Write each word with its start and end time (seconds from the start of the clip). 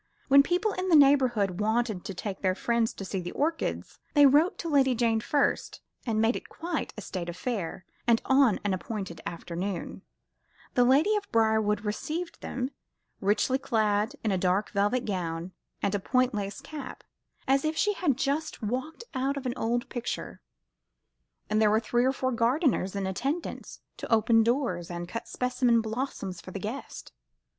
When 0.29 0.41
people 0.41 0.71
in 0.73 0.89
the 0.89 0.95
neighbourhood 0.95 1.59
wanted 1.59 2.03
to 2.05 2.15
take 2.15 2.41
their 2.41 2.55
friends 2.55 2.91
to 2.93 3.05
see 3.05 3.19
the 3.21 3.33
orchids, 3.33 3.99
they 4.15 4.25
wrote 4.25 4.57
to 4.57 4.67
Lady 4.67 4.95
Jane 4.95 5.19
first, 5.19 5.79
and 6.07 6.19
made 6.19 6.35
it 6.35 6.49
quite 6.49 6.91
a 6.97 7.01
state 7.01 7.29
affair; 7.29 7.85
and 8.07 8.19
on 8.25 8.59
an 8.63 8.73
appointed 8.73 9.21
afternoon, 9.27 10.01
the 10.73 10.83
lady 10.83 11.15
of 11.17 11.31
Briarwood 11.31 11.81
received 11.85 12.41
them, 12.41 12.71
richly 13.19 13.59
clad 13.59 14.15
in 14.23 14.31
a 14.31 14.39
dark 14.39 14.71
velvet 14.71 15.05
gown 15.05 15.51
and 15.83 15.93
a 15.93 15.99
point 15.99 16.33
lace 16.33 16.61
cap, 16.61 17.03
as 17.47 17.63
if 17.63 17.77
she 17.77 17.93
had 17.93 18.17
just 18.17 18.63
walked 18.63 19.03
out 19.13 19.37
of 19.37 19.45
an 19.45 19.53
old 19.55 19.87
picture, 19.87 20.41
and 21.47 21.61
there 21.61 21.69
were 21.69 21.79
three 21.79 22.05
or 22.05 22.11
four 22.11 22.31
gardeners 22.31 22.95
in 22.95 23.05
attendance 23.05 23.81
to 23.97 24.11
open 24.11 24.41
doors, 24.41 24.89
and 24.89 25.07
cut 25.07 25.27
specimen 25.27 25.79
blossoms 25.79 26.41
for 26.41 26.49
the 26.49 26.59
guests. 26.59 27.11